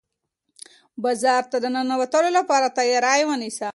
[1.03, 3.69] بازار ته د ننوتلو لپاره تیاری ونیسه.